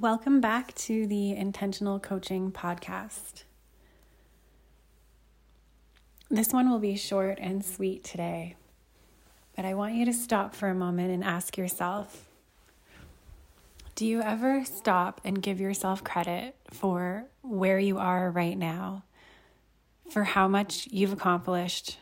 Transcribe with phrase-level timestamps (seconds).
[0.00, 3.42] Welcome back to the Intentional Coaching Podcast.
[6.30, 8.56] This one will be short and sweet today,
[9.54, 12.30] but I want you to stop for a moment and ask yourself
[13.94, 19.02] Do you ever stop and give yourself credit for where you are right now,
[20.10, 21.98] for how much you've accomplished?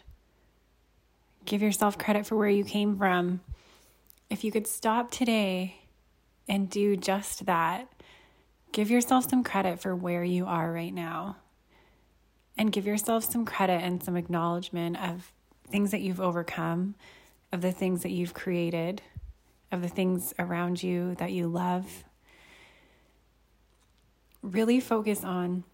[1.46, 3.40] Give yourself credit for where you came from.
[4.30, 5.87] If you could stop today
[6.48, 7.88] and do just that.
[8.72, 11.36] Give yourself some credit for where you are right now.
[12.56, 15.32] And give yourself some credit and some acknowledgement of
[15.68, 16.94] things that you've overcome,
[17.52, 19.02] of the things that you've created,
[19.70, 22.04] of the things around you that you love.
[24.42, 25.64] Really focus on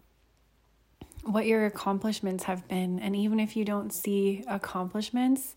[1.25, 2.99] what your accomplishments have been.
[2.99, 5.57] And even if you don't see accomplishments,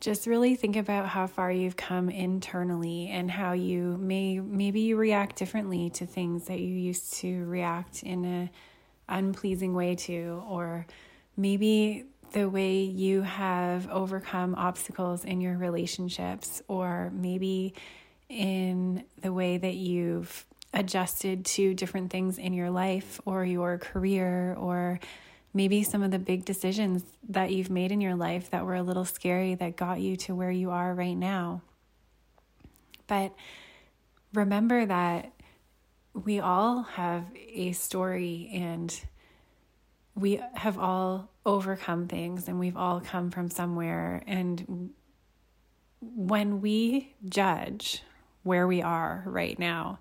[0.00, 4.96] just really think about how far you've come internally and how you may maybe you
[4.96, 8.50] react differently to things that you used to react in a
[9.08, 10.86] unpleasing way to or
[11.36, 17.74] maybe the way you have overcome obstacles in your relationships or maybe
[18.28, 24.54] in the way that you've adjusted to different things in your life or your career
[24.58, 25.00] or
[25.54, 28.82] maybe some of the big decisions that you've made in your life that were a
[28.82, 31.62] little scary that got you to where you are right now.
[33.06, 33.34] But
[34.34, 35.32] remember that
[36.12, 39.00] we all have a story and
[40.14, 44.22] we have all overcome things and we've all come from somewhere.
[44.26, 44.90] And
[46.00, 48.02] when we judge
[48.42, 49.98] where we are right now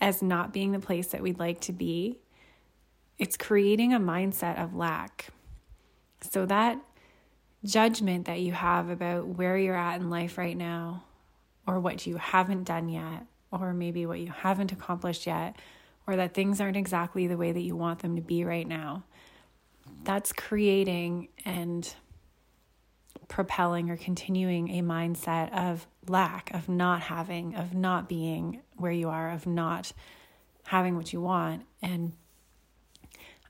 [0.00, 2.18] as not being the place that we'd like to be,
[3.18, 5.28] it's creating a mindset of lack.
[6.20, 6.78] So that
[7.64, 11.04] judgment that you have about where you're at in life right now,
[11.66, 15.56] or what you haven't done yet, or maybe what you haven't accomplished yet,
[16.06, 19.04] or that things aren't exactly the way that you want them to be right now,
[20.04, 21.94] that's creating and
[23.26, 29.08] propelling or continuing a mindset of lack, of not having, of not being where you
[29.10, 29.92] are, of not
[30.64, 31.66] having what you want.
[31.82, 32.12] And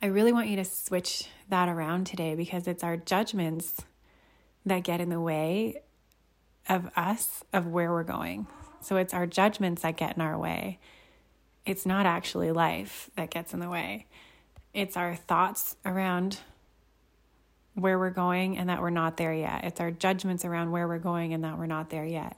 [0.00, 3.82] I really want you to switch that around today because it's our judgments
[4.64, 5.82] that get in the way
[6.68, 8.46] of us, of where we're going.
[8.80, 10.78] So it's our judgments that get in our way.
[11.66, 14.06] It's not actually life that gets in the way.
[14.72, 16.38] It's our thoughts around
[17.74, 19.64] where we're going and that we're not there yet.
[19.64, 22.36] It's our judgments around where we're going and that we're not there yet.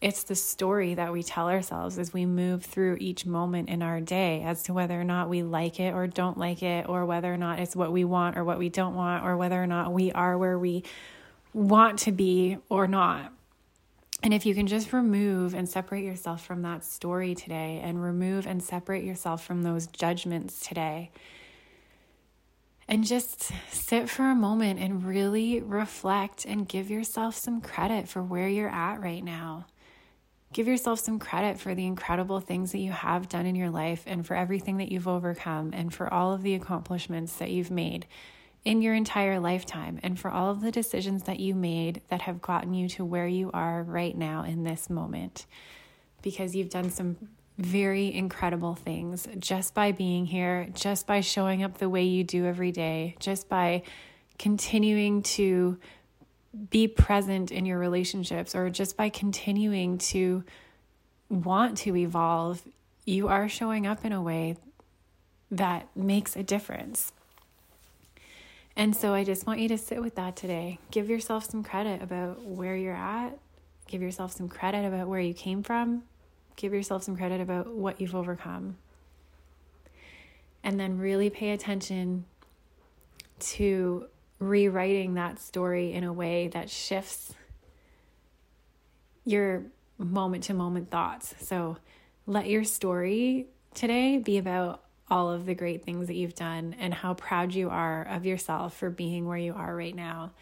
[0.00, 4.00] It's the story that we tell ourselves as we move through each moment in our
[4.00, 7.32] day as to whether or not we like it or don't like it, or whether
[7.32, 9.92] or not it's what we want or what we don't want, or whether or not
[9.92, 10.84] we are where we
[11.54, 13.32] want to be or not.
[14.22, 18.46] And if you can just remove and separate yourself from that story today and remove
[18.46, 21.10] and separate yourself from those judgments today,
[22.86, 28.22] and just sit for a moment and really reflect and give yourself some credit for
[28.22, 29.66] where you're at right now.
[30.52, 34.04] Give yourself some credit for the incredible things that you have done in your life
[34.06, 38.06] and for everything that you've overcome and for all of the accomplishments that you've made
[38.64, 42.42] in your entire lifetime and for all of the decisions that you made that have
[42.42, 45.46] gotten you to where you are right now in this moment.
[46.22, 47.16] Because you've done some
[47.58, 52.44] very incredible things just by being here, just by showing up the way you do
[52.44, 53.82] every day, just by
[54.38, 55.78] continuing to
[56.70, 60.44] be present in your relationships or just by continuing to
[61.28, 62.62] want to evolve,
[63.04, 64.56] you are showing up in a way
[65.50, 67.12] that makes a difference.
[68.76, 70.78] And so I just want you to sit with that today.
[70.90, 73.38] Give yourself some credit about where you're at.
[73.86, 76.02] Give yourself some credit about where you came from.
[76.56, 78.76] Give yourself some credit about what you've overcome.
[80.62, 82.24] And then really pay attention
[83.38, 84.08] to
[84.38, 87.34] rewriting that story in a way that shifts
[89.24, 89.64] your
[89.98, 91.34] moment to moment thoughts.
[91.40, 91.78] So
[92.26, 96.92] let your story today be about all of the great things that you've done and
[96.92, 100.32] how proud you are of yourself for being where you are right now.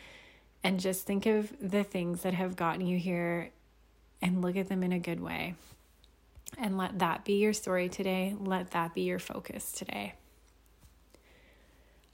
[0.62, 3.50] And just think of the things that have gotten you here
[4.22, 5.54] and look at them in a good way.
[6.56, 8.34] And let that be your story today.
[8.38, 10.14] Let that be your focus today.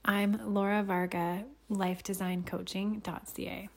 [0.03, 3.69] I'm Laura Varga, lifedesigncoaching.ca.